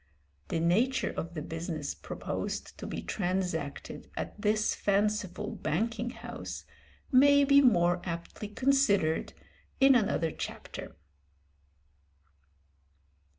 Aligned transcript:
The 0.47 0.59
nature 0.59 1.11
of 1.15 1.35
the 1.35 1.43
business 1.43 1.93
proposed 1.93 2.75
to 2.79 2.87
be 2.87 3.03
transacted 3.03 4.09
at 4.17 4.33
this 4.41 4.73
fanciful 4.73 5.51
banking 5.51 6.09
house 6.09 6.65
may 7.11 7.43
be 7.43 7.61
more 7.61 8.01
aptly 8.03 8.47
considered 8.47 9.33
in 9.79 9.93
another 9.93 10.31
chapter. 10.31 10.95